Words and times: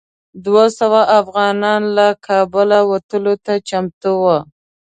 دوه 0.45 0.65
سوه 0.79 1.01
افغانان 1.19 1.81
له 1.97 2.07
کابله 2.27 2.79
وتلو 2.89 3.33
ته 3.45 3.53
چمتو 3.69 4.11
وو. 4.23 4.37